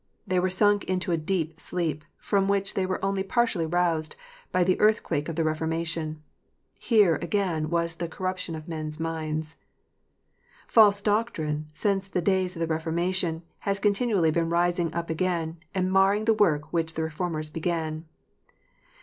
[0.25, 4.15] They were sunk into a deep sleep, from which they were only partially roused
[4.51, 6.23] by the earthquake of the Re formation.
[6.73, 9.55] Here, again, was the" corruption of men s minds." (c)
[10.67, 15.91] False doctrine, since the days of the Reformation, has continually been rising up again, and
[15.91, 18.07] marring the work which the Reformers began.